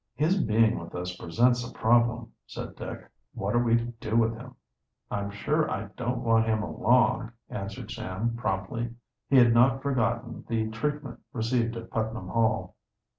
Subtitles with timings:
[0.15, 3.07] "His being with us presents a problem," said Dick.
[3.35, 4.55] "What are we to do with him?"
[5.11, 8.95] "I'm sure I don't want him along," answered Sam promptly.
[9.29, 12.75] He had hot forgotten the treatment received at Putnam Hall.